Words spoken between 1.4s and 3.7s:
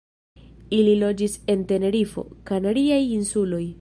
en Tenerifo, Kanariaj insuloj.